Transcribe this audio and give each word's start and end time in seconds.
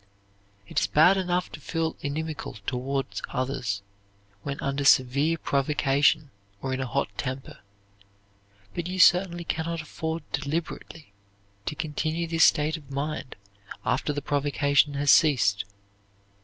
It 0.67 0.79
is 0.79 0.87
bad 0.87 1.15
enough 1.15 1.51
to 1.51 1.59
feel 1.61 1.95
inimical 1.99 2.53
toward 2.65 3.05
others 3.29 3.83
when 4.41 4.59
under 4.59 4.83
severe 4.83 5.37
provocation 5.37 6.31
or 6.59 6.73
in 6.73 6.81
a 6.81 6.87
hot 6.87 7.15
temper, 7.19 7.59
but 8.73 8.87
you 8.87 8.97
certainly 8.97 9.43
can 9.43 9.67
not 9.67 9.79
afford 9.79 10.23
deliberately 10.31 11.13
to 11.67 11.75
continue 11.75 12.25
this 12.25 12.45
state 12.45 12.77
of 12.77 12.89
mind 12.89 13.35
after 13.85 14.11
the 14.11 14.23
provocation 14.23 14.95
has 14.95 15.11
ceased. 15.11 15.65